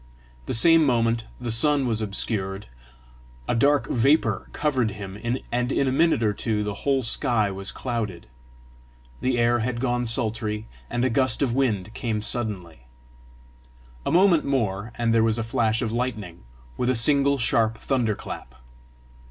The 0.47 0.55
same 0.55 0.83
moment 0.83 1.25
the 1.39 1.51
sun 1.51 1.85
was 1.85 2.01
obscured; 2.01 2.65
a 3.47 3.53
dark 3.53 3.87
vapour 3.87 4.49
covered 4.51 4.89
him, 4.97 5.15
and 5.51 5.71
in 5.71 5.87
a 5.87 5.91
minute 5.91 6.23
or 6.23 6.33
two 6.33 6.63
the 6.63 6.73
whole 6.73 7.03
sky 7.03 7.51
was 7.51 7.71
clouded. 7.71 8.25
The 9.19 9.37
air 9.37 9.59
had 9.59 9.79
grown 9.79 10.07
sultry, 10.07 10.65
and 10.89 11.05
a 11.05 11.09
gust 11.11 11.43
of 11.43 11.53
wind 11.53 11.93
came 11.93 12.23
suddenly. 12.23 12.87
A 14.03 14.11
moment 14.11 14.43
more 14.43 14.91
and 14.97 15.13
there 15.13 15.21
was 15.21 15.37
a 15.37 15.43
flash 15.43 15.83
of 15.83 15.91
lightning, 15.91 16.45
with 16.77 16.89
a 16.89 16.95
single 16.95 17.37
sharp 17.37 17.77
thunder 17.77 18.15
clap. 18.15 18.55